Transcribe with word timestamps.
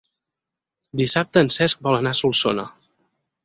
Dissabte 1.03 1.45
en 1.47 1.53
Cesc 1.59 1.87
vol 1.89 2.01
anar 2.01 2.17
a 2.17 2.21
Solsona. 2.23 2.69